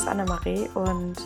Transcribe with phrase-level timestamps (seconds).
[0.00, 1.16] ist Annemarie und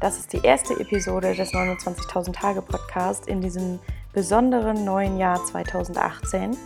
[0.00, 3.80] das ist die erste Episode des 29.000 Tage Podcast in diesem
[4.12, 6.56] besonderen neuen Jahr 2018.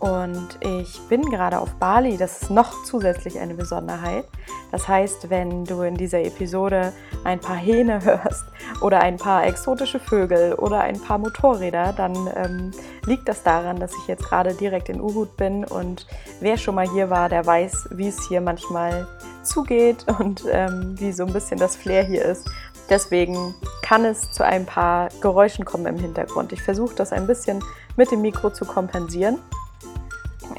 [0.00, 4.26] Und ich bin gerade auf Bali, das ist noch zusätzlich eine Besonderheit.
[4.70, 8.44] Das heißt, wenn du in dieser Episode ein paar Hähne hörst
[8.80, 12.70] oder ein paar exotische Vögel oder ein paar Motorräder, dann ähm,
[13.06, 16.06] liegt das daran, dass ich jetzt gerade direkt in Ubud bin und
[16.40, 19.06] wer schon mal hier war, der weiß, wie es hier manchmal
[19.42, 22.50] zugeht und ähm, wie so ein bisschen das Flair hier ist.
[22.90, 26.52] Deswegen kann es zu ein paar Geräuschen kommen im Hintergrund.
[26.52, 27.62] Ich versuche das ein bisschen
[27.96, 29.38] mit dem Mikro zu kompensieren.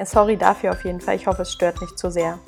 [0.04, 1.16] Sorry dafür auf jeden Fall.
[1.16, 2.38] Ich hoffe, es stört nicht zu sehr.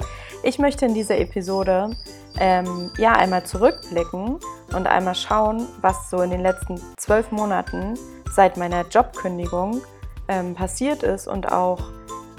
[0.43, 1.91] Ich möchte in dieser Episode
[2.39, 4.39] ähm, ja einmal zurückblicken
[4.75, 7.98] und einmal schauen, was so in den letzten zwölf Monaten
[8.30, 9.83] seit meiner Jobkündigung
[10.29, 11.80] ähm, passiert ist und auch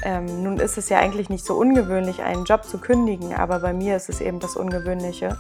[0.04, 3.74] ähm, nun ist es ja eigentlich nicht so ungewöhnlich, einen Job zu kündigen, aber bei
[3.74, 5.38] mir ist es eben das Ungewöhnliche,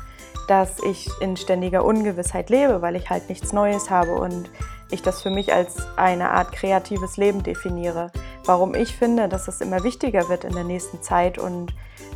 [0.47, 4.49] dass ich in ständiger Ungewissheit lebe, weil ich halt nichts Neues habe und
[4.91, 8.11] ich das für mich als eine Art kreatives Leben definiere.
[8.49, 11.71] Warum ich finde, dass es immer wichtiger wird in der nächsten Zeit und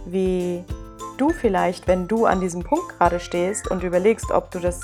[0.08, 0.64] wie
[1.20, 4.81] du vielleicht, wenn du an diesem Punkt gerade stehst und überlegst, ob du das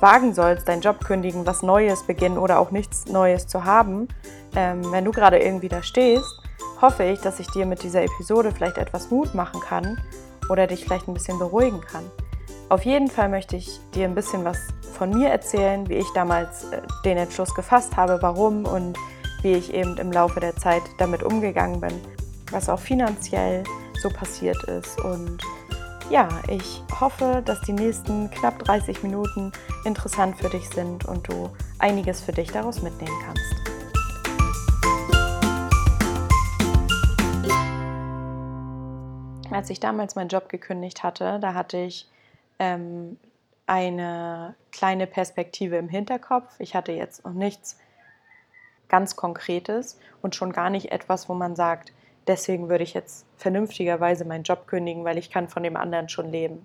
[0.00, 4.08] wagen sollst, deinen Job kündigen, was Neues beginnen oder auch nichts Neues zu haben,
[4.56, 6.40] ähm, wenn du gerade irgendwie da stehst,
[6.82, 10.00] hoffe ich, dass ich dir mit dieser Episode vielleicht etwas Mut machen kann
[10.50, 12.02] oder dich vielleicht ein bisschen beruhigen kann.
[12.68, 14.58] Auf jeden Fall möchte ich dir ein bisschen was
[14.92, 18.98] von mir erzählen, wie ich damals äh, den Entschluss gefasst habe, warum und
[19.44, 22.00] wie ich eben im Laufe der Zeit damit umgegangen bin,
[22.50, 23.62] was auch finanziell
[24.02, 24.98] so passiert ist.
[24.98, 25.42] Und
[26.10, 29.52] ja, ich hoffe, dass die nächsten knapp 30 Minuten
[29.84, 33.42] interessant für dich sind und du einiges für dich daraus mitnehmen kannst.
[39.50, 42.08] Als ich damals meinen Job gekündigt hatte, da hatte ich
[42.58, 43.18] ähm,
[43.66, 46.48] eine kleine Perspektive im Hinterkopf.
[46.58, 47.78] Ich hatte jetzt noch nichts
[48.94, 51.92] ganz Konkretes und schon gar nicht etwas, wo man sagt,
[52.28, 56.30] deswegen würde ich jetzt vernünftigerweise meinen Job kündigen, weil ich kann von dem anderen schon
[56.30, 56.64] leben.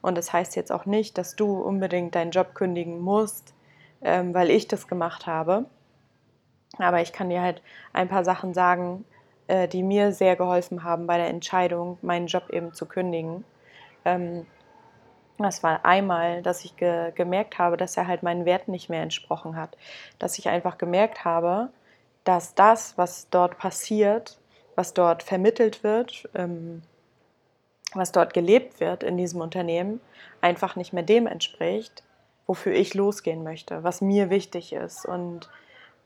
[0.00, 3.54] Und das heißt jetzt auch nicht, dass du unbedingt deinen Job kündigen musst,
[4.02, 5.64] ähm, weil ich das gemacht habe.
[6.78, 7.60] Aber ich kann dir halt
[7.92, 9.04] ein paar Sachen sagen,
[9.48, 13.44] äh, die mir sehr geholfen haben bei der Entscheidung, meinen Job eben zu kündigen.
[14.04, 14.46] Ähm,
[15.38, 19.02] das war einmal, dass ich ge gemerkt habe, dass er halt meinen Werten nicht mehr
[19.02, 19.76] entsprochen hat.
[20.18, 21.70] Dass ich einfach gemerkt habe,
[22.24, 24.38] dass das, was dort passiert,
[24.76, 26.82] was dort vermittelt wird, ähm,
[27.94, 30.00] was dort gelebt wird in diesem Unternehmen,
[30.40, 32.02] einfach nicht mehr dem entspricht,
[32.46, 35.06] wofür ich losgehen möchte, was mir wichtig ist.
[35.06, 35.48] Und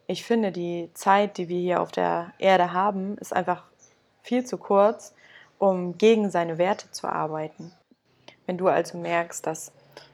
[0.07, 3.65] ich finde, die Zeit, die wir hier auf der Erde haben, ist einfach
[4.23, 5.15] viel zu kurz,
[5.59, 7.73] um gegen seine Werte zu arbeiten.
[8.49, 9.73] Wenn du also merkst, dass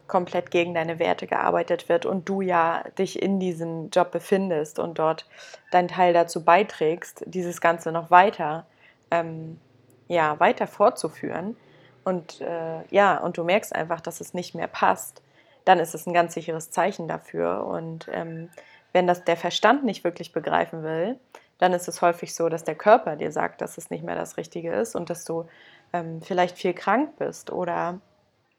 [0.08, 4.98] komplett gegen deine Werte gearbeitet wird und du ja dich in diesem Job befindest und
[4.98, 5.26] dort
[5.70, 8.66] deinen Teil dazu beiträgst, dieses Ganze noch weiter,
[9.12, 9.60] ähm,
[10.08, 11.56] ja, weiter fortzuführen
[12.02, 15.22] und äh, ja, und du merkst einfach, dass es nicht mehr passt,
[15.64, 17.64] dann ist es ein ganz sicheres Zeichen dafür.
[17.64, 18.50] Und ähm,
[18.92, 21.20] wenn das der Verstand nicht wirklich begreifen will,
[21.58, 24.36] dann ist es häufig so, dass der Körper dir sagt, dass es nicht mehr das
[24.36, 25.46] Richtige ist und dass du
[25.92, 28.00] ähm, vielleicht viel krank bist oder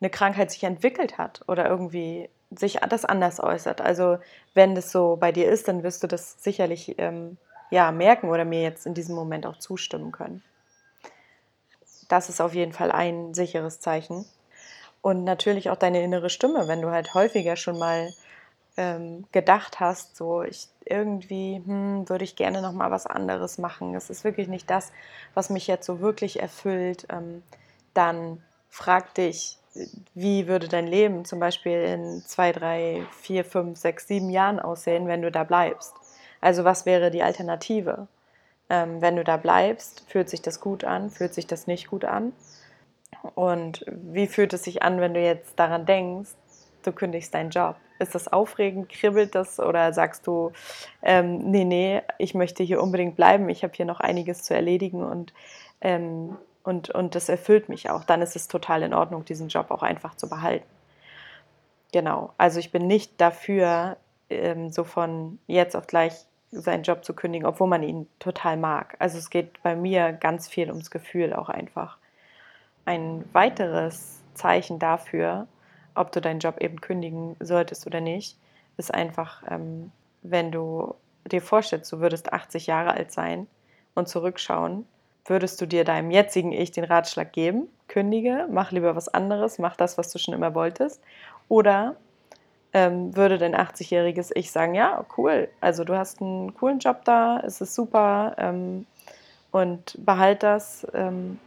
[0.06, 3.82] eine Krankheit sich entwickelt hat oder irgendwie sich das anders äußert.
[3.82, 4.20] Also
[4.54, 7.38] wenn das so bei dir ist, dann wirst du das sicherlich ähm,
[7.72, 10.44] ja, merken oder mir jetzt in diesem Moment auch zustimmen können.
[12.08, 14.26] Das ist auf jeden Fall ein sicheres Zeichen.
[15.02, 18.14] Und natürlich auch deine innere Stimme, wenn du halt häufiger schon mal
[18.78, 23.96] ähm, gedacht hast, so ich irgendwie hm, würde ich gerne noch mal was anderes machen.
[23.96, 24.92] Es ist wirklich nicht das,
[25.34, 27.08] was mich jetzt so wirklich erfüllt.
[27.10, 27.42] Ähm,
[27.96, 29.58] dann frag dich,
[30.14, 35.08] wie würde dein Leben zum Beispiel in zwei, drei, vier, fünf, sechs, sieben Jahren aussehen,
[35.08, 35.94] wenn du da bleibst?
[36.42, 38.08] Also was wäre die Alternative?
[38.70, 42.06] Ähm, wenn du da bleibst, fühlt sich das gut an, fühlt sich das nicht gut
[42.06, 42.34] an?
[43.34, 46.32] Und wie fühlt es sich an, wenn du jetzt daran denkst,
[46.84, 47.76] du kündigst deinen Job?
[47.98, 50.52] Ist das aufregend, kribbelt das oder sagst du,
[51.02, 55.04] ähm, nee, nee, ich möchte hier unbedingt bleiben, ich habe hier noch einiges zu erledigen
[55.04, 55.34] und
[55.82, 59.70] ähm, und, und das erfüllt mich auch, dann ist es total in Ordnung, diesen Job
[59.70, 60.66] auch einfach zu behalten.
[61.94, 63.98] Genau, also ich bin nicht dafür,
[64.30, 68.96] ähm, so von jetzt auf gleich seinen Job zu kündigen, obwohl man ihn total mag.
[69.00, 71.98] Also es geht bei mir ganz viel ums Gefühl auch einfach.
[72.86, 75.48] Ein weiteres Zeichen dafür,
[75.94, 78.38] ob du deinen Job eben kündigen solltest oder nicht,
[78.78, 79.92] ist einfach, ähm,
[80.24, 80.96] wenn du
[81.26, 83.48] dir vorstellst, du würdest 80 Jahre alt sein
[83.94, 84.86] und zurückschauen
[85.26, 89.76] würdest du dir deinem jetzigen Ich den Ratschlag geben, kündige, mach lieber was anderes, mach
[89.76, 91.02] das, was du schon immer wolltest?
[91.50, 91.96] Oder
[92.74, 97.40] ähm, würde dein 80-jähriges Ich sagen, ja, cool, also du hast einen coolen Job da,
[97.40, 98.86] es ist super ähm,
[99.52, 100.86] und behalt das.
[100.94, 101.40] Ähm,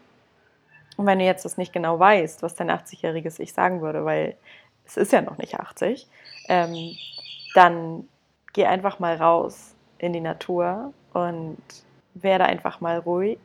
[0.97, 4.37] und wenn du jetzt das nicht genau weißt, was dein 80-jähriges Ich sagen würde, weil
[4.87, 6.09] es ist ja noch nicht 80,
[6.49, 6.97] ähm,
[7.55, 8.09] dann
[8.53, 11.59] geh einfach mal raus in die Natur und
[12.15, 13.39] werde einfach mal ruhig,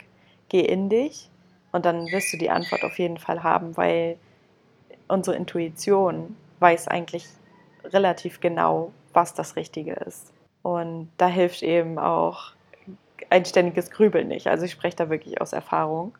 [0.54, 1.32] geh in dich
[1.72, 4.18] und dann wirst du die Antwort auf jeden Fall haben, weil
[5.08, 7.28] unsere Intuition weiß eigentlich
[7.86, 10.32] relativ genau, was das Richtige ist.
[10.62, 12.54] Und da hilft eben auch
[13.32, 14.48] ein ständiges Grübeln nicht.
[14.48, 16.16] Also ich spreche da wirklich aus Erfahrung.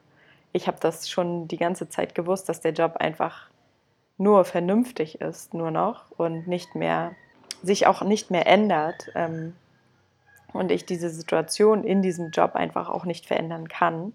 [0.52, 3.50] Ich habe das schon die ganze Zeit gewusst, dass der Job einfach
[4.18, 7.12] nur vernünftig ist, nur noch und nicht mehr,
[7.62, 9.12] sich auch nicht mehr ändert.
[9.14, 9.54] Ähm,
[10.54, 14.14] und ich diese Situation in diesem Job einfach auch nicht verändern kann.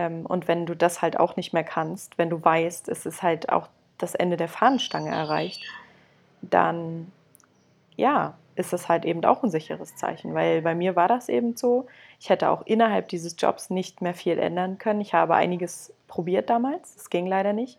[0.00, 3.22] Ähm, und wenn du das halt auch nicht mehr kannst, wenn du weißt, es ist
[3.22, 3.68] halt auch
[3.98, 5.62] das Ende der Fahnenstange erreicht,
[6.40, 7.12] dann
[7.96, 11.54] ja, ist das halt eben auch ein sicheres Zeichen, weil bei mir war das eben
[11.54, 11.86] so.
[12.18, 15.02] Ich hätte auch innerhalb dieses Jobs nicht mehr viel ändern können.
[15.02, 17.78] Ich habe einiges probiert damals, es ging leider nicht.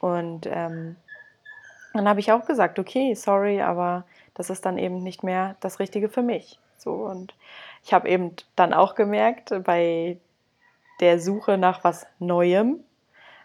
[0.00, 0.96] Und ähm,
[1.92, 4.04] dann habe ich auch gesagt, okay, sorry, aber
[4.34, 6.58] das ist dann eben nicht mehr das Richtige für mich.
[6.78, 7.34] So und
[7.84, 10.16] ich habe eben dann auch gemerkt bei
[11.00, 12.80] der Suche nach was Neuem,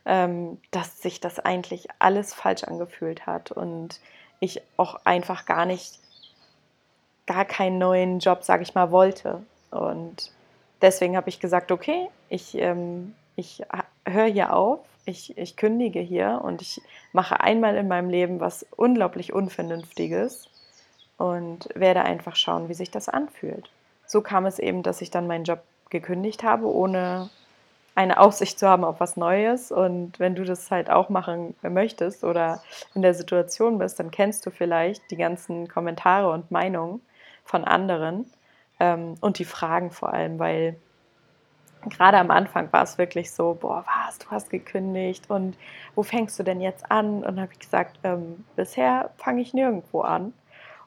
[0.05, 3.99] ähm, dass sich das eigentlich alles falsch angefühlt hat und
[4.39, 5.99] ich auch einfach gar nicht,
[7.25, 9.43] gar keinen neuen Job, sage ich mal, wollte.
[9.71, 10.31] Und
[10.81, 13.63] deswegen habe ich gesagt, okay, ich, ähm, ich
[14.05, 18.65] höre hier auf, ich, ich kündige hier und ich mache einmal in meinem Leben was
[18.75, 20.49] unglaublich Unvernünftiges
[21.17, 23.69] und werde einfach schauen, wie sich das anfühlt.
[24.05, 27.29] So kam es eben, dass ich dann meinen Job gekündigt habe, ohne
[27.95, 29.71] eine Aussicht zu haben auf was Neues.
[29.71, 32.61] Und wenn du das halt auch machen möchtest oder
[32.95, 37.01] in der Situation bist, dann kennst du vielleicht die ganzen Kommentare und Meinungen
[37.43, 38.25] von anderen
[38.79, 40.75] ähm, und die Fragen vor allem, weil
[41.89, 45.57] gerade am Anfang war es wirklich so, boah, was, du hast gekündigt und
[45.95, 47.23] wo fängst du denn jetzt an?
[47.23, 50.33] Und habe ich gesagt, ähm, bisher fange ich nirgendwo an.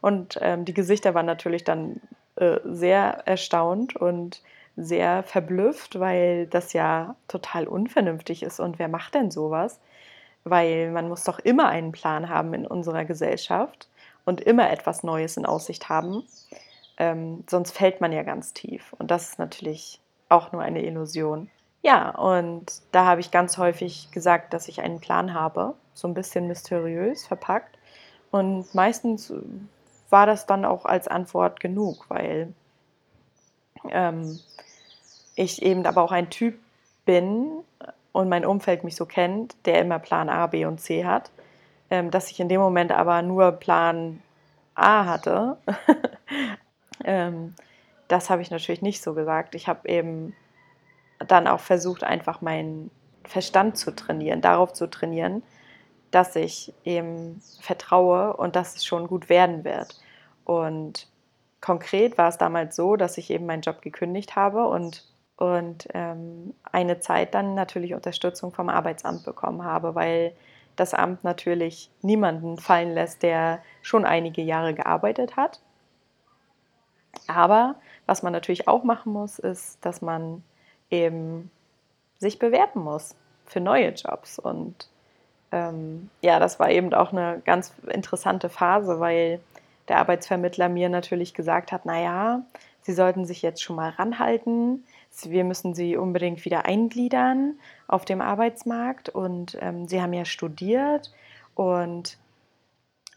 [0.01, 2.01] Und ähm, die Gesichter waren natürlich dann
[2.37, 4.43] äh, sehr erstaunt und
[4.77, 8.61] sehr verblüfft, weil das ja total unvernünftig ist.
[8.61, 9.81] Und wer macht denn sowas?
[10.45, 13.89] Weil man muss doch immer einen Plan haben in unserer Gesellschaft
[14.25, 16.25] und immer etwas Neues in Aussicht haben.
[16.99, 18.95] Ähm, sonst fällt man ja ganz tief.
[18.99, 21.51] Und das ist natürlich auch nur eine Illusion.
[21.83, 26.15] Ja, und da habe ich ganz häufig gesagt, dass ich einen Plan habe, so ein
[26.15, 27.79] bisschen mysteriös verpackt.
[28.31, 29.33] Und meistens
[30.11, 32.53] war das dann auch als Antwort genug, weil
[33.91, 34.39] ähm,
[35.37, 36.59] ich eben aber auch ein Typ
[37.05, 37.63] bin
[38.13, 41.31] und mein Umfeld mich so kennt, der immer Plan A, B und C hat,
[41.91, 44.23] ähm, dass ich in dem Moment aber nur Plan
[44.75, 45.59] A hatte.
[47.05, 47.55] ähm,
[48.09, 49.55] das habe ich natürlich nicht so gesagt.
[49.55, 50.35] Ich habe eben
[51.19, 52.91] dann auch versucht, einfach meinen
[53.25, 55.43] Verstand zu trainieren, darauf zu trainieren,
[56.11, 60.01] dass ich eben vertraue und dass es schon gut werden wird.
[60.45, 61.09] Und
[61.61, 65.05] konkret war es damals so, dass ich eben meinen Job gekündigt habe und,
[65.37, 70.33] und ähm, eine Zeit dann natürlich Unterstützung vom Arbeitsamt bekommen habe, weil
[70.77, 75.61] das Amt natürlich niemanden fallen lässt, der schon einige Jahre gearbeitet hat.
[77.27, 77.77] Aber
[78.07, 80.43] was man natürlich auch machen muss, ist, dass man
[80.91, 81.51] eben
[82.19, 83.15] sich bewerben muss
[83.47, 84.39] für neue Jobs.
[84.39, 84.89] Und
[85.53, 89.41] ähm, ja, das war eben auch eine ganz interessante Phase, weil
[89.89, 92.43] der Arbeitsvermittler mir natürlich gesagt hat, naja,
[92.83, 94.85] Sie sollten sich jetzt schon mal ranhalten.
[95.25, 97.59] Wir müssen Sie unbedingt wieder eingliedern
[97.89, 99.09] auf dem Arbeitsmarkt.
[99.09, 101.13] Und ähm, Sie haben ja studiert
[101.55, 102.19] und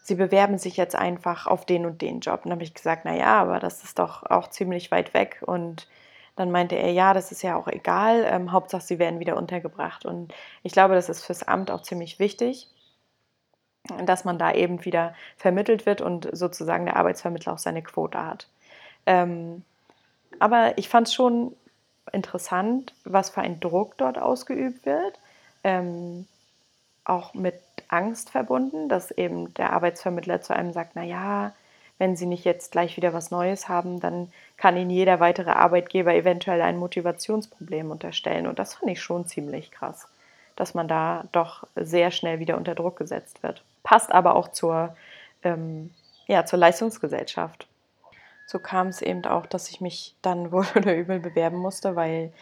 [0.02, 2.38] Sie bewerben sich jetzt einfach auf den und den Job.
[2.38, 5.44] Und dann habe ich gesagt, naja, aber das ist doch auch ziemlich weit weg.
[5.46, 5.88] Und
[6.36, 8.26] dann meinte er, ja, das ist ja auch egal.
[8.26, 10.06] Ähm, Hauptsache, Sie werden wieder untergebracht.
[10.06, 12.70] Und ich glaube, das ist fürs Amt auch ziemlich wichtig
[14.06, 18.48] dass man da eben wieder vermittelt wird und sozusagen der Arbeitsvermittler auch seine Quote hat.
[19.06, 19.64] Ähm,
[20.40, 21.56] aber ich fand es schon
[22.12, 25.20] interessant, was für ein Druck dort ausgeübt wird.
[25.64, 26.28] Ähm,
[27.04, 31.54] auch mit Angst verbunden, dass eben der Arbeitsvermittler zu einem sagt, naja,
[31.98, 36.14] wenn Sie nicht jetzt gleich wieder was Neues haben, dann kann Ihnen jeder weitere Arbeitgeber
[36.14, 38.48] eventuell ein Motivationsproblem unterstellen.
[38.48, 40.08] Und das fand ich schon ziemlich krass,
[40.56, 44.96] dass man da doch sehr schnell wieder unter Druck gesetzt wird passt aber auch zur,
[45.44, 45.90] ähm,
[46.28, 47.68] ja, zur Leistungsgesellschaft.
[48.50, 52.34] So kam es eben auch, dass ich mich dann wohl oder übel bewerben musste, weil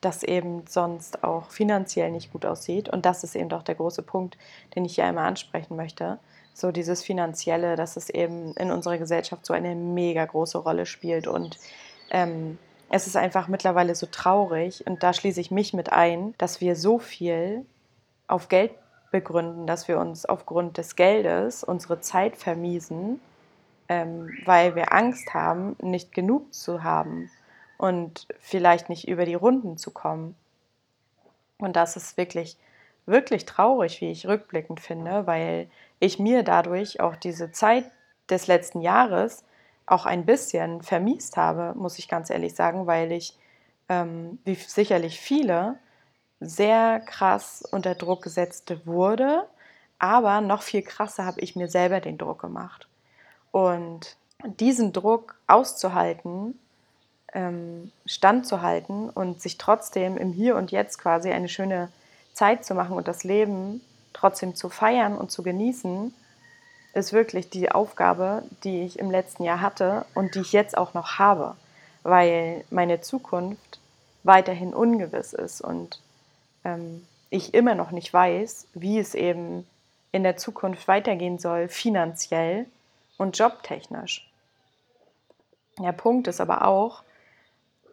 [0.00, 2.88] das eben sonst auch finanziell nicht gut aussieht.
[2.88, 4.38] Und das ist eben doch der große Punkt,
[4.76, 6.20] den ich ja immer ansprechen möchte.
[6.54, 11.26] So dieses Finanzielle, dass es eben in unserer Gesellschaft so eine mega große Rolle spielt.
[11.26, 11.58] Und
[12.10, 12.58] ähm,
[12.88, 16.76] es ist einfach mittlerweile so traurig, und da schließe ich mich mit ein, dass wir
[16.76, 17.66] so viel
[18.28, 18.70] auf Geld
[19.10, 23.20] begründen, dass wir uns aufgrund des Geldes unsere Zeit vermiesen,
[23.88, 27.30] ähm, weil wir Angst haben, nicht genug zu haben
[27.78, 30.34] und vielleicht nicht über die Runden zu kommen.
[31.58, 32.56] Und das ist wirklich,
[33.06, 37.90] wirklich traurig, wie ich rückblickend finde, weil ich mir dadurch auch diese Zeit
[38.28, 39.44] des letzten Jahres
[39.86, 43.38] auch ein bisschen vermiest habe, muss ich ganz ehrlich sagen, weil ich,
[43.88, 45.78] ähm, wie sicherlich viele,
[46.40, 49.46] sehr krass unter Druck gesetzt wurde,
[49.98, 52.88] aber noch viel krasser habe ich mir selber den Druck gemacht.
[53.52, 56.58] Und diesen Druck auszuhalten,
[57.32, 61.90] ähm, standzuhalten und sich trotzdem im Hier und Jetzt quasi eine schöne
[62.32, 63.80] Zeit zu machen und das Leben
[64.12, 66.14] trotzdem zu feiern und zu genießen,
[66.94, 70.94] ist wirklich die Aufgabe, die ich im letzten Jahr hatte und die ich jetzt auch
[70.94, 71.56] noch habe,
[72.02, 73.78] weil meine Zukunft
[74.24, 76.00] weiterhin ungewiss ist und
[76.64, 79.66] ähm, ich immer noch nicht weiß, wie es eben
[80.12, 82.66] in der Zukunft weitergehen soll, finanziell
[83.18, 84.30] und jobtechnisch.
[85.78, 87.02] Der Punkt ist aber auch,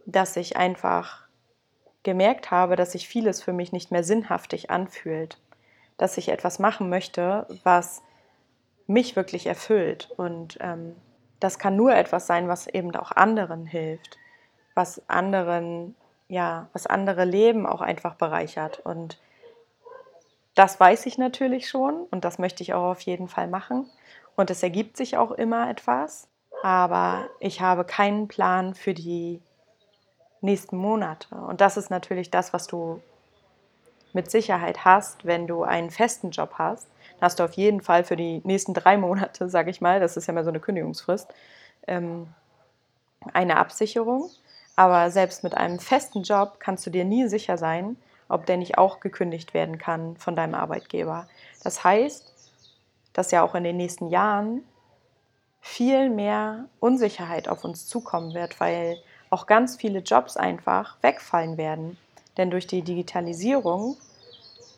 [0.05, 1.23] dass ich einfach
[2.03, 5.37] gemerkt habe, dass sich vieles für mich nicht mehr sinnhaftig anfühlt,
[5.97, 8.01] dass ich etwas machen möchte, was
[8.87, 10.09] mich wirklich erfüllt.
[10.17, 10.95] Und ähm,
[11.39, 14.17] das kann nur etwas sein, was eben auch anderen hilft,
[14.75, 15.95] was anderen
[16.33, 18.79] ja, was andere Leben auch einfach bereichert.
[18.79, 19.19] Und
[20.55, 23.89] das weiß ich natürlich schon und das möchte ich auch auf jeden Fall machen.
[24.35, 26.27] Und es ergibt sich auch immer etwas,
[26.63, 29.41] aber ich habe keinen Plan für die
[30.41, 31.35] nächsten Monate.
[31.35, 33.01] Und das ist natürlich das, was du
[34.13, 36.87] mit Sicherheit hast, wenn du einen festen Job hast.
[37.13, 40.17] Dann hast du auf jeden Fall für die nächsten drei Monate, sage ich mal, das
[40.17, 41.33] ist ja mal so eine Kündigungsfrist,
[41.87, 42.27] ähm,
[43.33, 44.29] eine Absicherung.
[44.75, 47.95] Aber selbst mit einem festen Job kannst du dir nie sicher sein,
[48.27, 51.27] ob der nicht auch gekündigt werden kann von deinem Arbeitgeber.
[51.63, 52.32] Das heißt,
[53.13, 54.63] dass ja auch in den nächsten Jahren
[55.61, 58.97] viel mehr Unsicherheit auf uns zukommen wird, weil
[59.29, 61.97] auch ganz viele Jobs einfach wegfallen werden.
[62.37, 63.97] Denn durch die Digitalisierung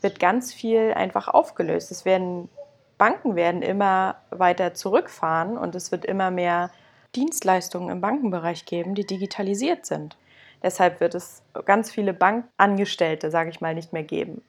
[0.01, 1.91] wird ganz viel einfach aufgelöst.
[1.91, 2.49] Es werden
[2.97, 6.71] Banken werden immer weiter zurückfahren und es wird immer mehr
[7.15, 10.17] Dienstleistungen im Bankenbereich geben, die digitalisiert sind.
[10.63, 14.43] Deshalb wird es ganz viele Bankangestellte, sage ich mal, nicht mehr geben.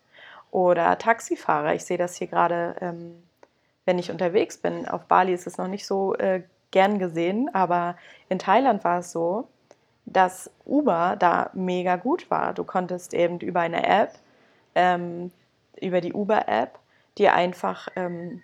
[0.50, 1.74] Oder Taxifahrer.
[1.74, 3.22] Ich sehe das hier gerade, ähm,
[3.86, 4.86] wenn ich unterwegs bin.
[4.86, 7.96] Auf Bali ist es noch nicht so äh, gern gesehen, aber
[8.28, 9.48] in Thailand war es so,
[10.04, 12.52] dass Uber da mega gut war.
[12.52, 14.12] Du konntest eben über eine App,
[14.74, 15.30] ähm,
[15.80, 16.78] über die Uber-App,
[17.16, 18.42] dir einfach ähm,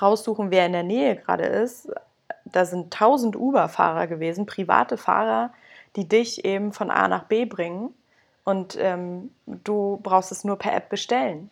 [0.00, 1.90] raussuchen, wer in der Nähe gerade ist,
[2.44, 5.52] da sind tausend Uber-Fahrer gewesen, private Fahrer,
[5.96, 7.94] die dich eben von A nach B bringen
[8.44, 11.50] und ähm, du brauchst es nur per App bestellen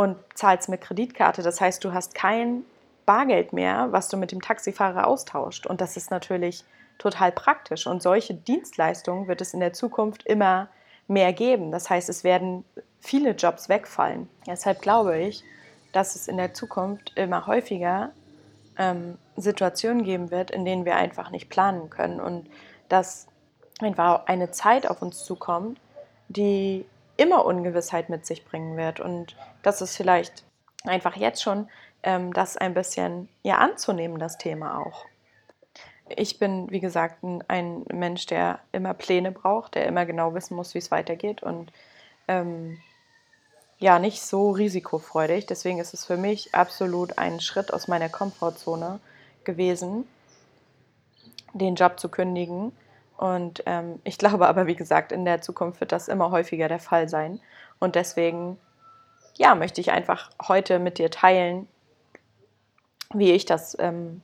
[0.00, 1.42] und zahlst mit Kreditkarte.
[1.42, 2.64] Das heißt, du hast kein
[3.04, 5.66] Bargeld mehr, was du mit dem Taxifahrer austauscht.
[5.66, 6.64] Und das ist natürlich
[6.96, 7.86] total praktisch.
[7.86, 10.68] Und solche Dienstleistungen wird es in der Zukunft immer
[11.06, 11.70] mehr geben.
[11.70, 12.64] Das heißt, es werden
[13.00, 14.26] viele Jobs wegfallen.
[14.46, 15.44] Deshalb glaube ich,
[15.92, 18.12] dass es in der Zukunft immer häufiger
[18.78, 22.48] ähm, Situationen geben wird, in denen wir einfach nicht planen können und
[22.88, 23.26] dass
[23.80, 25.78] einfach eine Zeit auf uns zukommt,
[26.28, 26.86] die
[27.20, 30.44] immer Ungewissheit mit sich bringen wird und das ist vielleicht
[30.84, 31.68] einfach jetzt schon
[32.02, 35.04] ähm, das ein bisschen ja anzunehmen, das Thema auch.
[36.16, 40.74] Ich bin, wie gesagt, ein, Mensch, der immer Pläne braucht, der immer genau wissen muss,
[40.74, 41.70] wie es weitergeht und
[42.26, 42.80] ähm,
[43.78, 45.46] ja nicht so risikofreudig.
[45.46, 48.98] Deswegen ist es für mich absolut ein Schritt aus meiner Komfortzone
[49.44, 50.08] gewesen,
[51.52, 52.72] den Job zu kündigen.
[53.20, 56.78] Und ähm, ich glaube aber, wie gesagt, in der Zukunft wird das immer häufiger der
[56.78, 57.38] Fall sein.
[57.78, 58.56] Und deswegen,
[59.36, 61.68] ja, möchte ich einfach heute mit dir teilen,
[63.12, 64.22] wie ich das ähm,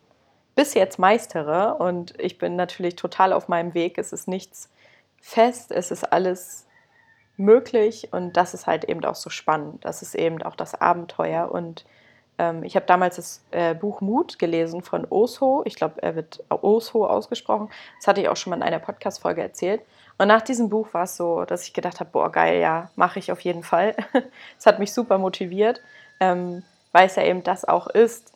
[0.55, 1.75] bis jetzt meistere.
[1.75, 3.99] Und ich bin natürlich total auf meinem Weg.
[3.99, 4.71] Es ist nichts
[5.21, 6.67] fest, es ist alles
[7.37, 9.85] möglich und das ist halt eben auch so spannend.
[9.85, 11.85] Das ist eben auch das Abenteuer und
[12.39, 15.63] ähm, ich habe damals das äh, Buch Mut gelesen von Osho.
[15.65, 17.71] Ich glaube, er wird Osho ausgesprochen.
[17.99, 19.81] Das hatte ich auch schon mal in einer Podcast-Folge erzählt.
[20.19, 23.19] Und nach diesem Buch war es so, dass ich gedacht habe, boah, geil, ja, mache
[23.19, 23.95] ich auf jeden Fall.
[24.59, 25.81] Es hat mich super motiviert,
[26.21, 26.63] ähm,
[26.93, 28.33] weil es ja eben das auch ist,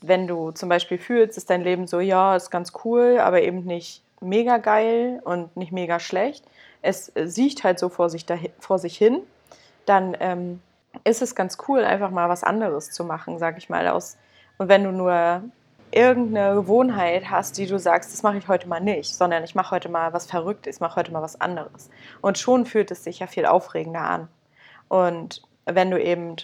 [0.00, 3.64] wenn du zum Beispiel fühlst, ist dein Leben so, ja, ist ganz cool, aber eben
[3.64, 6.44] nicht mega geil und nicht mega schlecht.
[6.82, 9.20] Es sieht halt so vor sich, dahin, vor sich hin.
[9.84, 10.62] Dann ähm,
[11.04, 13.88] ist es ganz cool, einfach mal was anderes zu machen, sag ich mal.
[13.88, 14.16] Aus.
[14.58, 15.42] Und wenn du nur
[15.90, 19.70] irgendeine Gewohnheit hast, die du sagst, das mache ich heute mal nicht, sondern ich mache
[19.70, 21.90] heute mal was Verrücktes, ich mache heute mal was anderes.
[22.20, 24.28] Und schon fühlt es sich ja viel aufregender an.
[24.88, 26.36] Und wenn du eben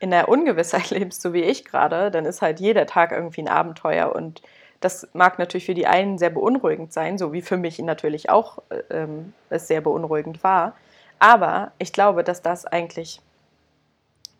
[0.00, 3.48] in der Ungewissheit lebst, so wie ich gerade, dann ist halt jeder Tag irgendwie ein
[3.48, 4.14] Abenteuer.
[4.14, 4.42] Und
[4.80, 8.58] das mag natürlich für die einen sehr beunruhigend sein, so wie für mich natürlich auch
[8.90, 10.74] ähm, es sehr beunruhigend war.
[11.18, 13.20] Aber ich glaube, dass das eigentlich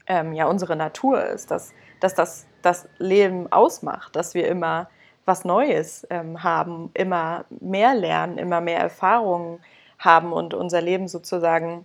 [0.09, 4.89] ähm, ja unsere Natur ist, dass, dass das das Leben ausmacht, dass wir immer
[5.25, 9.61] was Neues ähm, haben, immer mehr lernen, immer mehr Erfahrungen
[9.99, 11.85] haben und unser Leben sozusagen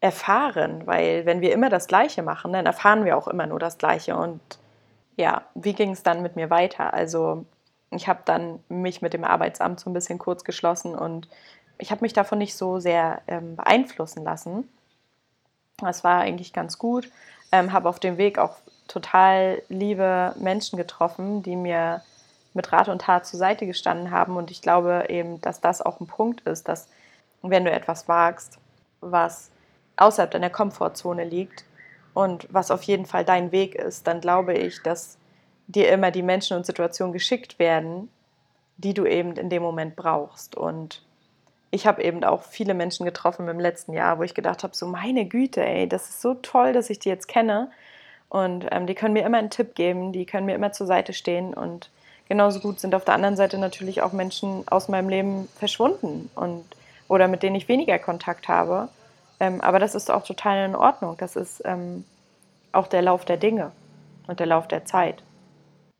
[0.00, 3.78] erfahren, weil wenn wir immer das Gleiche machen, dann erfahren wir auch immer nur das
[3.78, 4.16] Gleiche.
[4.16, 4.40] Und
[5.16, 6.92] ja, wie ging es dann mit mir weiter?
[6.92, 7.46] Also
[7.90, 11.28] ich habe dann mich mit dem Arbeitsamt so ein bisschen kurz geschlossen und
[11.78, 14.68] ich habe mich davon nicht so sehr ähm, beeinflussen lassen.
[15.78, 17.10] Das war eigentlich ganz gut.
[17.52, 18.56] Ähm, habe auf dem Weg auch
[18.88, 22.02] total liebe Menschen getroffen, die mir
[22.52, 24.36] mit Rat und Tat zur Seite gestanden haben.
[24.36, 26.88] Und ich glaube eben, dass das auch ein Punkt ist, dass
[27.42, 28.58] wenn du etwas wagst,
[29.00, 29.50] was
[29.96, 31.64] außerhalb deiner Komfortzone liegt
[32.14, 35.18] und was auf jeden Fall dein Weg ist, dann glaube ich, dass
[35.66, 38.08] dir immer die Menschen und Situationen geschickt werden,
[38.76, 40.56] die du eben in dem Moment brauchst.
[40.56, 41.02] Und
[41.74, 44.86] ich habe eben auch viele Menschen getroffen im letzten Jahr, wo ich gedacht habe, so
[44.86, 47.68] meine Güte, ey, das ist so toll, dass ich die jetzt kenne.
[48.28, 51.12] Und ähm, die können mir immer einen Tipp geben, die können mir immer zur Seite
[51.12, 51.52] stehen.
[51.52, 51.90] Und
[52.28, 56.64] genauso gut sind auf der anderen Seite natürlich auch Menschen aus meinem Leben verschwunden und
[57.08, 58.88] oder mit denen ich weniger Kontakt habe.
[59.40, 61.16] Ähm, aber das ist auch total in Ordnung.
[61.18, 62.04] Das ist ähm,
[62.70, 63.72] auch der Lauf der Dinge
[64.28, 65.24] und der Lauf der Zeit.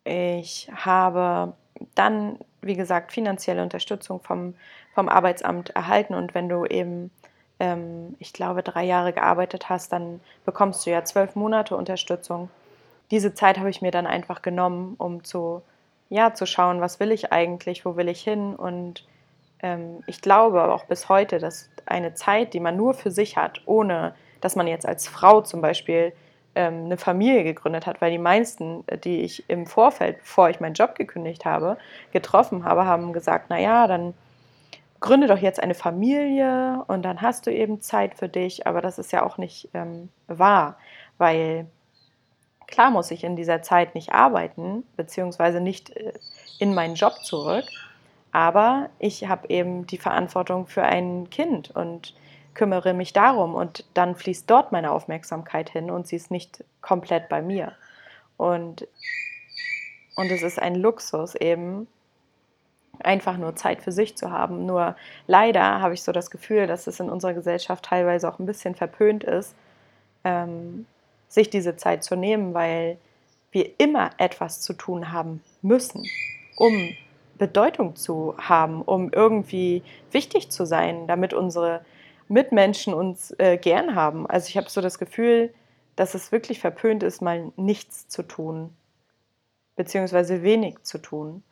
[0.04, 1.52] Ich habe
[1.96, 4.54] dann, wie gesagt, finanzielle Unterstützung vom,
[4.94, 6.14] vom Arbeitsamt erhalten.
[6.14, 7.10] Und wenn du eben,
[7.60, 12.50] ähm, ich glaube, drei Jahre gearbeitet hast, dann bekommst du ja zwölf Monate Unterstützung.
[13.10, 15.62] Diese Zeit habe ich mir dann einfach genommen, um zu,
[16.08, 19.04] ja, zu schauen, was will ich eigentlich, wo will ich hin und
[19.64, 23.62] ähm, ich glaube auch bis heute, dass eine Zeit, die man nur für sich hat,
[23.66, 26.12] ohne dass man jetzt als Frau zum Beispiel
[26.54, 30.74] ähm, eine Familie gegründet hat, weil die meisten, die ich im Vorfeld, bevor ich meinen
[30.74, 31.78] Job gekündigt habe,
[32.12, 34.14] getroffen habe, haben gesagt, naja, dann
[35.04, 38.98] gründe doch jetzt eine Familie und dann hast du eben Zeit für dich, aber das
[38.98, 40.78] ist ja auch nicht ähm, wahr,
[41.18, 41.66] weil
[42.66, 46.14] klar muss ich in dieser Zeit nicht arbeiten, beziehungsweise nicht äh,
[46.58, 47.66] in meinen Job zurück,
[48.32, 52.14] aber ich habe eben die Verantwortung für ein Kind und
[52.54, 53.54] kümmere mich darum.
[53.54, 57.72] Und dann fließt dort meine Aufmerksamkeit hin und sie ist nicht komplett bei mir.
[58.38, 58.88] Und,
[60.16, 61.88] und es ist ein Luxus eben,
[63.02, 64.66] einfach nur Zeit für sich zu haben.
[64.66, 68.46] Nur leider habe ich so das Gefühl, dass es in unserer Gesellschaft teilweise auch ein
[68.46, 69.54] bisschen verpönt ist,
[70.24, 70.86] ähm,
[71.28, 72.98] sich diese Zeit zu nehmen, weil
[73.50, 76.04] wir immer etwas zu tun haben müssen,
[76.56, 76.90] um
[77.38, 81.84] Bedeutung zu haben, um irgendwie wichtig zu sein, damit unsere
[82.28, 84.26] Mitmenschen uns äh, gern haben.
[84.26, 85.52] Also ich habe so das Gefühl,
[85.96, 88.74] dass es wirklich verpönt ist, mal nichts zu tun,
[89.76, 91.42] beziehungsweise wenig zu tun.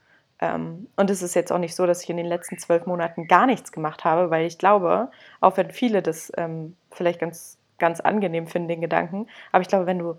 [0.42, 3.28] Ähm, und es ist jetzt auch nicht so, dass ich in den letzten zwölf Monaten
[3.28, 5.08] gar nichts gemacht habe, weil ich glaube,
[5.40, 9.86] auch wenn viele das ähm, vielleicht ganz, ganz angenehm finden, den Gedanken, aber ich glaube,
[9.86, 10.18] wenn du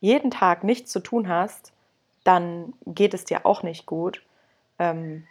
[0.00, 1.74] jeden Tag nichts zu tun hast,
[2.24, 4.22] dann geht es dir auch nicht gut.
[4.78, 5.26] Ähm,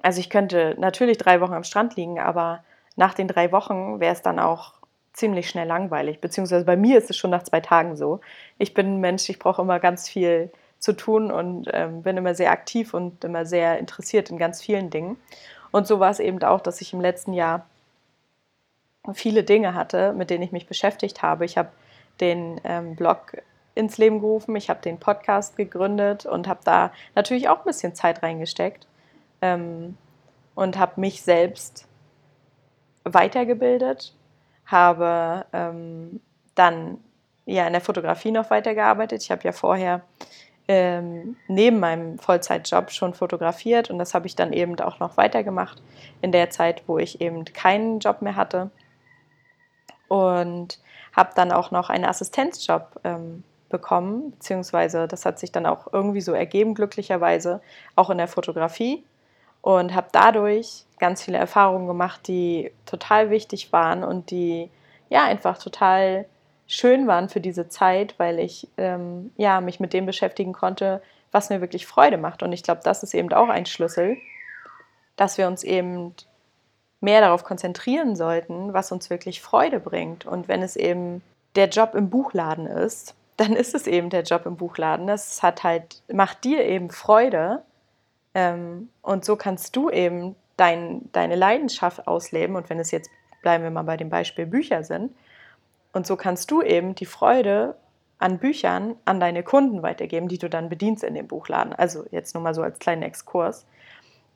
[0.00, 2.64] also ich könnte natürlich drei Wochen am Strand liegen, aber
[2.96, 4.72] nach den drei Wochen wäre es dann auch
[5.12, 6.22] ziemlich schnell langweilig.
[6.22, 8.20] Beziehungsweise bei mir ist es schon nach zwei Tagen so.
[8.56, 10.50] Ich bin ein Mensch, ich brauche immer ganz viel
[10.86, 14.88] zu tun und ähm, bin immer sehr aktiv und immer sehr interessiert in ganz vielen
[14.88, 15.16] Dingen.
[15.72, 17.66] Und so war es eben auch, dass ich im letzten Jahr
[19.12, 21.44] viele Dinge hatte, mit denen ich mich beschäftigt habe.
[21.44, 21.70] Ich habe
[22.20, 23.42] den ähm, Blog
[23.74, 24.54] ins Leben gerufen.
[24.54, 28.86] Ich habe den Podcast gegründet und habe da natürlich auch ein bisschen Zeit reingesteckt
[29.42, 29.98] ähm,
[30.54, 31.88] und habe mich selbst
[33.02, 34.14] weitergebildet,
[34.66, 36.20] habe ähm,
[36.54, 36.98] dann
[37.44, 39.22] ja in der Fotografie noch weitergearbeitet.
[39.22, 40.02] Ich habe ja vorher
[40.68, 45.80] ähm, neben meinem Vollzeitjob schon fotografiert und das habe ich dann eben auch noch weitergemacht
[46.22, 48.70] in der Zeit, wo ich eben keinen Job mehr hatte
[50.08, 50.78] und
[51.12, 56.20] habe dann auch noch einen Assistenzjob ähm, bekommen, beziehungsweise das hat sich dann auch irgendwie
[56.20, 57.60] so ergeben, glücklicherweise,
[57.96, 59.04] auch in der Fotografie.
[59.62, 64.70] Und habe dadurch ganz viele Erfahrungen gemacht, die total wichtig waren und die
[65.08, 66.26] ja einfach total
[66.66, 71.02] schön waren für diese Zeit, weil ich ähm, ja, mich mit dem beschäftigen konnte,
[71.32, 72.42] was mir wirklich Freude macht.
[72.42, 74.16] Und ich glaube, das ist eben auch ein Schlüssel,
[75.16, 76.14] dass wir uns eben
[77.00, 80.26] mehr darauf konzentrieren sollten, was uns wirklich Freude bringt.
[80.26, 81.22] Und wenn es eben
[81.54, 85.06] der Job im Buchladen ist, dann ist es eben der Job im Buchladen.
[85.06, 87.62] Das hat halt, macht dir eben Freude.
[88.34, 92.56] Ähm, und so kannst du eben dein, deine Leidenschaft ausleben.
[92.56, 93.10] Und wenn es jetzt,
[93.42, 95.12] bleiben wir mal bei dem Beispiel Bücher sind,
[95.96, 97.74] und so kannst du eben die Freude
[98.18, 101.72] an Büchern an deine Kunden weitergeben, die du dann bedienst in dem Buchladen.
[101.72, 103.64] Also jetzt nur mal so als kleinen Exkurs.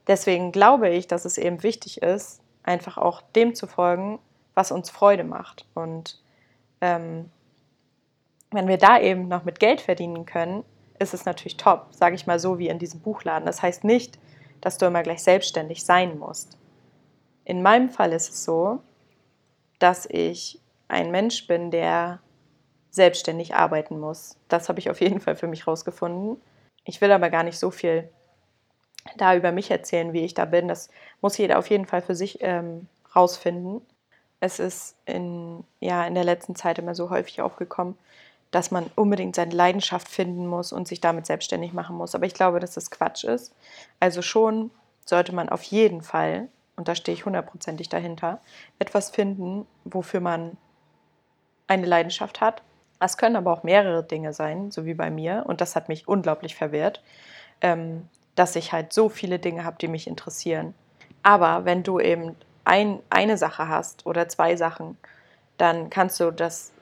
[0.07, 4.20] Deswegen glaube ich, dass es eben wichtig ist, einfach auch dem zu folgen,
[4.55, 5.66] was uns Freude macht.
[5.75, 6.23] Und
[6.81, 7.31] ähm,
[8.53, 10.64] wenn wir da eben noch mit Geld verdienen können,
[10.99, 13.44] ist es natürlich top, sage ich mal so wie in diesem Buchladen.
[13.44, 14.18] Das heißt nicht,
[14.62, 16.57] dass du immer gleich selbstständig sein musst.
[17.44, 18.81] In meinem Fall ist es so,
[19.79, 20.59] dass ich
[20.90, 22.20] ein Mensch bin, der
[22.90, 24.37] selbstständig arbeiten muss.
[24.48, 26.40] Das habe ich auf jeden Fall für mich rausgefunden.
[26.85, 28.09] Ich will aber gar nicht so viel
[29.16, 30.68] da über mich erzählen, wie ich da bin.
[30.68, 33.81] Das muss jeder auf jeden Fall für sich ähm, rausfinden.
[34.40, 37.96] Es ist in, ja, in der letzten Zeit immer so häufig aufgekommen,
[38.50, 42.14] dass man unbedingt seine Leidenschaft finden muss und sich damit selbstständig machen muss.
[42.14, 43.55] Aber ich glaube, dass das Quatsch ist.
[44.00, 44.70] Also schon
[45.07, 48.40] sollte man auf jeden Fall, und da stehe ich hundertprozentig dahinter,
[48.79, 50.57] etwas finden, wofür man
[51.70, 52.62] eine Leidenschaft hat.
[52.98, 55.44] Es können aber auch mehrere Dinge sein, so wie bei mir.
[55.46, 57.02] Und das hat mich unglaublich verwehrt.
[57.62, 60.74] Ähm, dass ich halt so viele Dinge habe, die mich interessieren.
[61.22, 64.96] Aber wenn du eben ein, eine Sache hast oder zwei Sachen,
[65.59, 66.72] dann kannst du das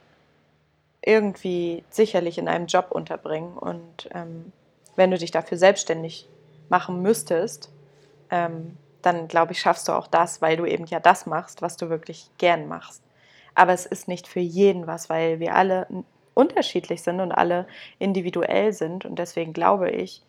[1.03, 3.57] irgendwie sicherlich in einem Job unterbringen.
[3.59, 4.53] Und ähm,
[4.95, 6.29] wenn du dich dafür selbstständig
[6.69, 7.71] machen müsstest,
[8.31, 11.77] ähm, dann glaube ich, schaffst du auch das, weil du eben ja das machst, was
[11.77, 13.03] du wirklich gern machst.
[13.59, 15.87] Aber es ist nicht für jeden was, weil wir alle
[16.35, 17.67] unterschiedlich sind und alle
[17.99, 19.05] individuell sind.
[19.05, 20.23] Und deswegen glaube ich,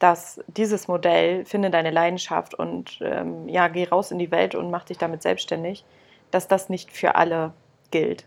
[0.00, 4.72] dass dieses Modell, finde deine Leidenschaft und ähm, ja, geh raus in die Welt und
[4.72, 5.84] mach dich damit selbstständig,
[6.32, 7.52] dass das nicht für alle
[7.92, 8.26] gilt.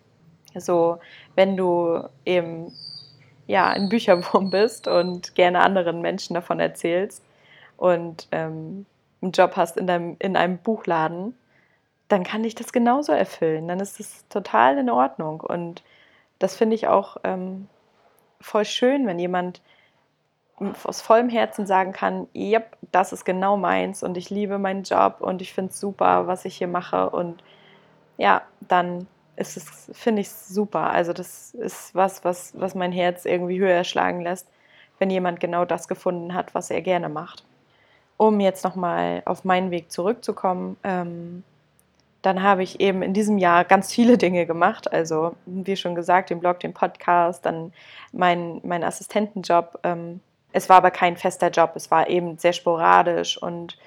[0.56, 1.00] So,
[1.36, 2.74] wenn du eben
[3.46, 7.26] ja, ein Bücherwurm bist und gerne anderen Menschen davon erzählst
[7.76, 8.86] und ähm,
[9.22, 11.36] einen Job hast in, deinem, in einem Buchladen,
[12.10, 13.68] dann kann dich das genauso erfüllen.
[13.68, 15.40] Dann ist es total in Ordnung.
[15.42, 15.84] Und
[16.40, 17.68] das finde ich auch ähm,
[18.42, 19.62] voll schön, wenn jemand
[20.84, 25.18] aus vollem Herzen sagen kann, yep, das ist genau meins und ich liebe meinen Job
[25.22, 27.42] und ich finde es super, was ich hier mache und
[28.18, 30.90] ja, dann ist es, finde ich es super.
[30.90, 34.50] Also das ist was, was, was mein Herz irgendwie höher schlagen lässt,
[34.98, 37.46] wenn jemand genau das gefunden hat, was er gerne macht.
[38.18, 41.44] Um jetzt nochmal auf meinen Weg zurückzukommen, ähm,
[42.22, 44.92] dann habe ich eben in diesem Jahr ganz viele Dinge gemacht.
[44.92, 47.74] Also, wie schon gesagt, den Blog, den Podcast, dann
[48.12, 50.20] mein, mein Assistentenjob, ähm,
[50.52, 53.78] es war aber kein fester Job, es war eben sehr sporadisch und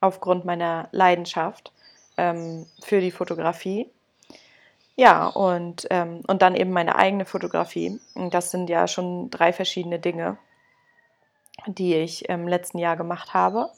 [0.00, 1.72] aufgrund meiner Leidenschaft
[2.16, 3.90] ähm, für die Fotografie.
[4.94, 7.98] Ja, und, ähm, und dann eben meine eigene Fotografie.
[8.14, 10.36] Das sind ja schon drei verschiedene Dinge,
[11.66, 13.70] die ich im letzten Jahr gemacht habe.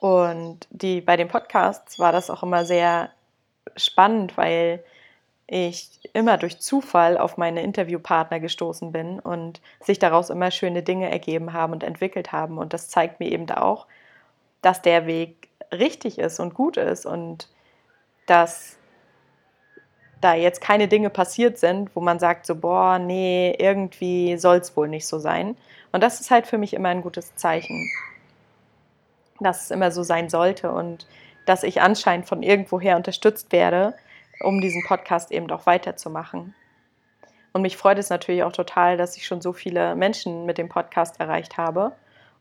[0.00, 3.10] Und die, bei den Podcasts war das auch immer sehr
[3.76, 4.82] spannend, weil
[5.46, 11.10] ich immer durch Zufall auf meine Interviewpartner gestoßen bin und sich daraus immer schöne Dinge
[11.10, 12.58] ergeben haben und entwickelt haben.
[12.58, 13.86] Und das zeigt mir eben auch,
[14.60, 17.48] dass der Weg richtig ist und gut ist und
[18.26, 18.76] dass
[20.20, 24.76] da jetzt keine Dinge passiert sind, wo man sagt, so, boah, nee, irgendwie soll es
[24.76, 25.56] wohl nicht so sein.
[25.92, 27.88] Und das ist halt für mich immer ein gutes Zeichen,
[29.38, 31.06] dass es immer so sein sollte und
[31.46, 33.94] dass ich anscheinend von irgendwoher unterstützt werde,
[34.42, 36.54] um diesen Podcast eben auch weiterzumachen.
[37.52, 40.68] Und mich freut es natürlich auch total, dass ich schon so viele Menschen mit dem
[40.68, 41.92] Podcast erreicht habe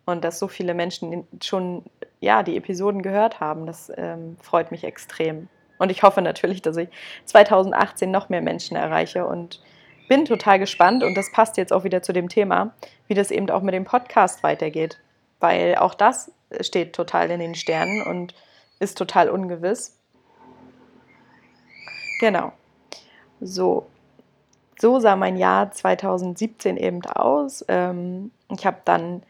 [0.05, 1.83] und dass so viele Menschen schon
[2.19, 3.65] ja, die Episoden gehört haben.
[3.65, 5.47] Das ähm, freut mich extrem.
[5.77, 6.89] Und ich hoffe natürlich, dass ich
[7.25, 9.61] 2018 noch mehr Menschen erreiche und
[10.07, 12.73] bin total gespannt und das passt jetzt auch wieder zu dem Thema,
[13.07, 14.99] wie das eben auch mit dem Podcast weitergeht,
[15.39, 18.35] weil auch das steht total in den Sternen und
[18.79, 19.97] ist total ungewiss.
[22.19, 22.53] Genau.
[23.41, 23.87] So,
[24.79, 27.65] so sah mein Jahr 2017 eben aus.
[27.67, 29.23] Ähm, ich habe dann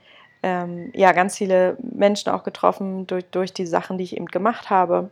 [0.43, 4.69] ähm, ja ganz viele Menschen auch getroffen durch, durch die Sachen, die ich eben gemacht
[4.69, 5.09] habe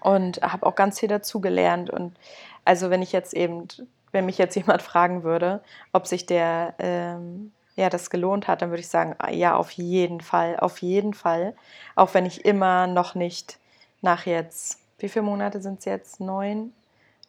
[0.00, 1.90] und habe auch ganz viel dazugelernt.
[1.90, 2.16] Und
[2.64, 3.68] also wenn ich jetzt eben,
[4.12, 5.60] wenn mich jetzt jemand fragen würde,
[5.92, 9.70] ob sich der ähm, ja das gelohnt hat, dann würde ich sagen, ah, ja, auf
[9.70, 11.54] jeden Fall, auf jeden Fall.
[11.94, 13.58] Auch wenn ich immer noch nicht
[14.02, 16.20] nach jetzt wie viele Monate sind es jetzt?
[16.20, 16.72] Neun?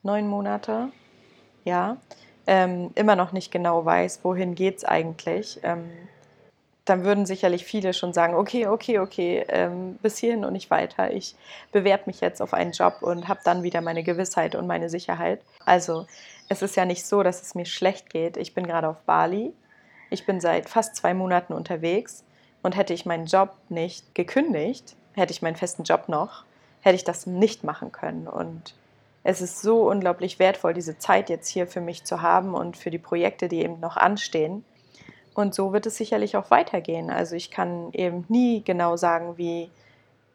[0.02, 0.92] Neun Monate?
[1.66, 1.98] Ja.
[2.48, 5.60] Ähm, immer noch nicht genau weiß, wohin geht es eigentlich.
[5.62, 5.92] Ähm,
[6.86, 11.14] dann würden sicherlich viele schon sagen, okay, okay, okay, ähm, bis hierhin und nicht weiter.
[11.14, 11.36] Ich
[11.72, 15.42] bewerbe mich jetzt auf einen Job und habe dann wieder meine Gewissheit und meine Sicherheit.
[15.64, 16.08] Also
[16.48, 18.36] es ist ja nicht so, dass es mir schlecht geht.
[18.38, 19.54] Ich bin gerade auf Bali.
[20.10, 22.24] Ich bin seit fast zwei Monaten unterwegs
[22.64, 26.44] und hätte ich meinen Job nicht gekündigt, hätte ich meinen festen Job noch,
[26.82, 28.28] hätte ich das nicht machen können.
[28.28, 28.74] Und
[29.24, 32.90] es ist so unglaublich wertvoll, diese Zeit jetzt hier für mich zu haben und für
[32.90, 34.64] die Projekte, die eben noch anstehen.
[35.36, 37.10] Und so wird es sicherlich auch weitergehen.
[37.10, 39.70] Also ich kann eben nie genau sagen, wie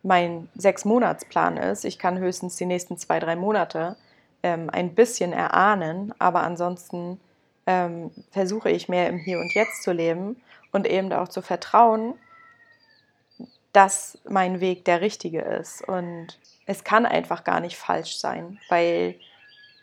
[0.03, 1.85] mein Sechs-Monats-Plan ist.
[1.85, 3.97] Ich kann höchstens die nächsten zwei, drei Monate
[4.43, 7.19] ähm, ein bisschen erahnen, aber ansonsten
[7.67, 10.41] ähm, versuche ich mehr im Hier und Jetzt zu leben
[10.73, 12.15] und eben auch zu vertrauen,
[13.73, 15.87] dass mein Weg der richtige ist.
[15.87, 19.17] Und es kann einfach gar nicht falsch sein, weil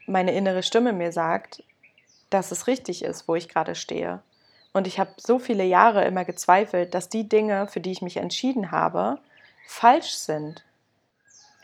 [0.07, 1.63] meine innere Stimme mir sagt,
[2.29, 4.21] dass es richtig ist, wo ich gerade stehe.
[4.73, 8.17] Und ich habe so viele Jahre immer gezweifelt, dass die Dinge, für die ich mich
[8.17, 9.19] entschieden habe,
[9.67, 10.63] falsch sind.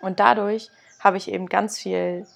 [0.01, 2.27] Und dadurch habe ich eben ganz viel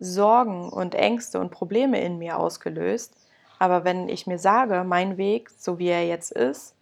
[0.00, 3.14] Sorgen und Ängste und Probleme in mir ausgelöst.
[3.58, 6.74] Aber wenn ich mir sage, mein Weg, so wie er jetzt ist,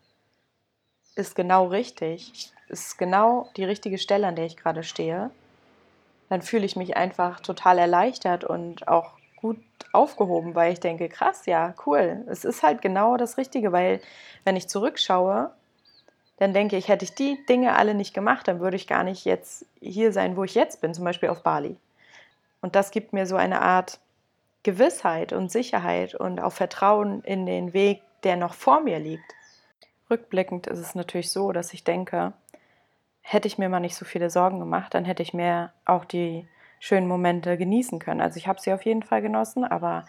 [1.14, 5.30] ist genau richtig, ist genau die richtige Stelle, an der ich gerade stehe,
[6.28, 9.58] dann fühle ich mich einfach total erleichtert und auch gut
[9.92, 12.24] aufgehoben, weil ich denke, krass, ja, cool.
[12.26, 14.00] Es ist halt genau das Richtige, weil
[14.44, 15.50] wenn ich zurückschaue,
[16.38, 19.24] dann denke ich, hätte ich die Dinge alle nicht gemacht, dann würde ich gar nicht
[19.24, 21.76] jetzt hier sein, wo ich jetzt bin, zum Beispiel auf Bali.
[22.60, 24.00] Und das gibt mir so eine Art
[24.62, 29.34] Gewissheit und Sicherheit und auch Vertrauen in den Weg, der noch vor mir liegt.
[30.10, 32.32] Rückblickend ist es natürlich so, dass ich denke,
[33.20, 36.48] hätte ich mir mal nicht so viele Sorgen gemacht, dann hätte ich mir auch die
[36.78, 38.20] schönen Momente genießen können.
[38.20, 40.04] Also ich habe sie auf jeden Fall genossen, aber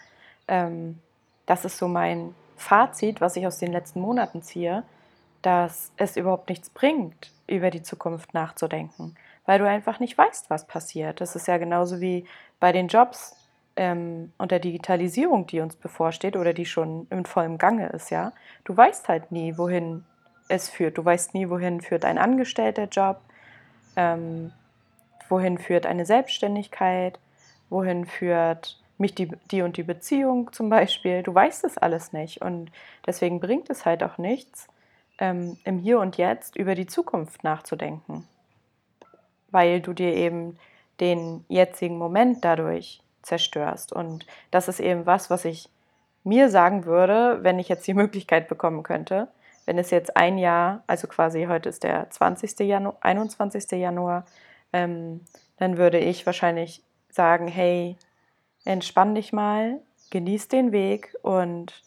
[0.46, 0.98] ähm,
[1.46, 4.84] das ist so mein Fazit, was ich aus den letzten Monaten ziehe,
[5.42, 9.16] dass es überhaupt nichts bringt, über die Zukunft nachzudenken,
[9.48, 11.22] weil du einfach nicht weißt, was passiert.
[11.22, 12.26] Das ist ja genauso wie
[12.60, 13.34] bei den Jobs
[13.76, 18.34] ähm, und der Digitalisierung, die uns bevorsteht oder die schon in vollem Gange ist, ja.
[18.64, 20.04] Du weißt halt nie, wohin
[20.48, 20.98] es führt.
[20.98, 23.22] Du weißt nie, wohin führt ein angestellter Job,
[23.96, 24.52] ähm,
[25.30, 27.18] wohin führt eine Selbstständigkeit,
[27.70, 31.22] wohin führt mich die, die und die Beziehung zum Beispiel.
[31.22, 32.70] Du weißt es alles nicht und
[33.06, 34.68] deswegen bringt es halt auch nichts,
[35.18, 38.28] ähm, im Hier und Jetzt über die Zukunft nachzudenken,
[39.50, 40.58] weil du dir eben
[41.00, 43.92] den jetzigen Moment dadurch zerstörst.
[43.92, 45.68] Und das ist eben was, was ich
[46.24, 49.28] mir sagen würde, wenn ich jetzt die Möglichkeit bekommen könnte,
[49.66, 52.58] wenn es jetzt ein Jahr, also quasi heute ist der 20.
[52.60, 53.70] Januar, 21.
[53.72, 54.24] Januar,
[54.72, 55.20] ähm,
[55.58, 57.96] dann würde ich wahrscheinlich sagen, hey,
[58.64, 59.80] entspann dich mal,
[60.10, 61.82] genieß den Weg und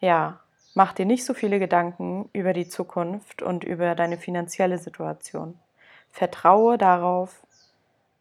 [0.00, 0.40] ja,
[0.74, 5.58] mach dir nicht so viele Gedanken über die Zukunft und über deine finanzielle Situation.
[6.12, 7.42] Vertraue darauf,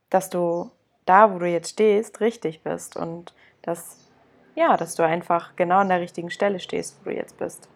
[0.09, 0.71] dass du
[1.05, 3.97] da, wo du jetzt stehst, richtig bist und dass,
[4.55, 7.67] ja, dass du einfach genau an der richtigen Stelle stehst, wo du jetzt bist.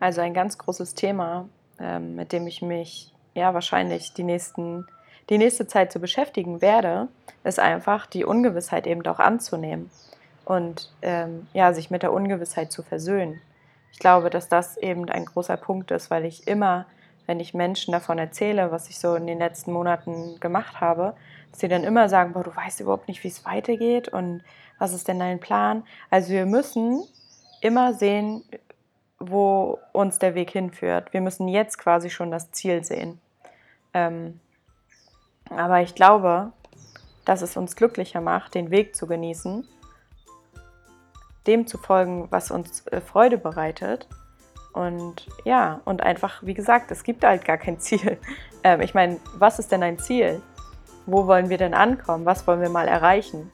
[0.00, 4.86] Also ein ganz großes Thema, ähm, mit dem ich mich ja wahrscheinlich die, nächsten,
[5.30, 7.08] die nächste Zeit zu beschäftigen werde,
[7.44, 9.90] ist einfach die Ungewissheit eben auch anzunehmen
[10.44, 13.40] und ähm, ja, sich mit der Ungewissheit zu versöhnen.
[13.92, 16.86] Ich glaube, dass das eben ein großer Punkt ist, weil ich immer,
[17.26, 21.14] wenn ich Menschen davon erzähle, was ich so in den letzten Monaten gemacht habe,
[21.50, 24.42] dass sie dann immer sagen, boah, du weißt überhaupt nicht, wie es weitergeht und
[24.78, 25.84] was ist denn dein Plan?
[26.10, 27.02] Also wir müssen
[27.60, 28.44] immer sehen,
[29.18, 31.12] wo uns der Weg hinführt.
[31.12, 33.20] Wir müssen jetzt quasi schon das Ziel sehen.
[33.94, 34.40] Ähm,
[35.48, 36.52] aber ich glaube,
[37.24, 39.66] dass es uns glücklicher macht, den Weg zu genießen,
[41.46, 44.06] dem zu folgen, was uns äh, Freude bereitet.
[44.76, 48.18] Und ja, und einfach, wie gesagt, es gibt halt gar kein Ziel.
[48.62, 50.42] Ähm, ich meine, was ist denn ein Ziel?
[51.06, 52.26] Wo wollen wir denn ankommen?
[52.26, 53.50] Was wollen wir mal erreichen?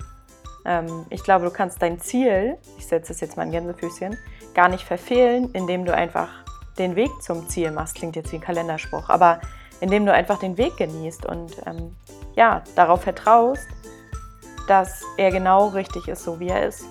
[0.65, 4.19] Ähm, ich glaube, du kannst dein Ziel, ich setze es jetzt mal in Gänsefüßchen,
[4.53, 6.29] gar nicht verfehlen, indem du einfach
[6.77, 7.95] den Weg zum Ziel machst.
[7.95, 9.41] Klingt jetzt wie ein Kalenderspruch, aber
[9.81, 11.95] indem du einfach den Weg genießt und ähm,
[12.35, 13.69] ja, darauf vertraust,
[14.67, 16.85] dass er genau richtig ist, so wie er ist.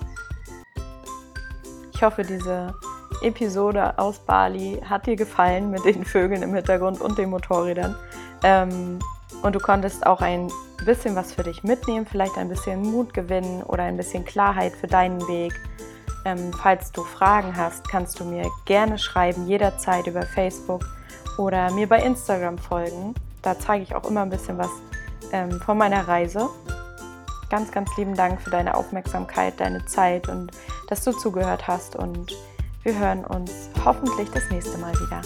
[1.94, 2.74] Ich hoffe, diese
[3.22, 7.96] Episode aus Bali hat dir gefallen mit den Vögeln im Hintergrund und den Motorrädern.
[8.44, 9.00] Ähm,
[9.42, 10.50] und du konntest auch ein
[10.86, 14.88] bisschen was für dich mitnehmen, vielleicht ein bisschen Mut gewinnen oder ein bisschen Klarheit für
[14.88, 15.54] deinen Weg.
[16.26, 20.86] Ähm, falls du Fragen hast, kannst du mir gerne schreiben, jederzeit über Facebook
[21.38, 23.16] oder mir bei Instagram folgen.
[23.42, 24.70] Da zeige ich auch immer ein bisschen was
[25.32, 26.50] ähm, von meiner Reise.
[27.50, 30.52] Ganz, ganz lieben Dank für deine Aufmerksamkeit, deine Zeit und
[30.88, 31.96] dass du zugehört hast.
[31.96, 32.32] Und
[32.84, 35.22] Wir hören uns hoffentlich das nächste Mal wieder.